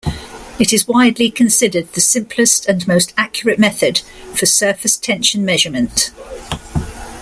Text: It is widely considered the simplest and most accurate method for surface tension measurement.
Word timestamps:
It 0.57 0.73
is 0.73 0.87
widely 0.87 1.29
considered 1.29 1.93
the 1.93 2.01
simplest 2.01 2.65
and 2.65 2.87
most 2.87 3.13
accurate 3.17 3.59
method 3.59 3.99
for 4.33 4.47
surface 4.47 4.97
tension 4.97 5.45
measurement. 5.45 6.09